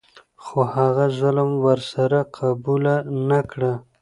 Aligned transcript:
خو 0.43 0.59
هغه 0.75 1.05
ظلم 1.19 1.49
ور 1.65 1.79
سره 1.93 2.19
قبوله 2.37 2.95
نه 3.29 3.39
کړه. 3.51 3.73